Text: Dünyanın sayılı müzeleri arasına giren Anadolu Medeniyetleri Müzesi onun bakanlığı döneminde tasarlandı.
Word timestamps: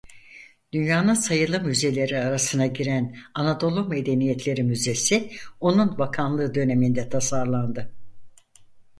Dünyanın 0.73 1.13
sayılı 1.13 1.61
müzeleri 1.61 2.17
arasına 2.19 2.67
giren 2.67 3.15
Anadolu 3.33 3.87
Medeniyetleri 3.89 4.63
Müzesi 4.63 5.31
onun 5.59 5.97
bakanlığı 5.97 6.55
döneminde 6.55 7.09
tasarlandı. 7.09 7.91